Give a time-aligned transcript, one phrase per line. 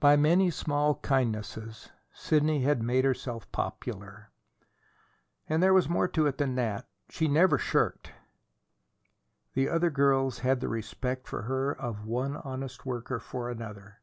[0.00, 4.32] By many small kindnesses Sidney had made herself popular.
[5.48, 6.88] And there was more to it than that.
[7.08, 8.10] She never shirked.
[9.54, 14.00] The other girls had the respect for her of one honest worker for another.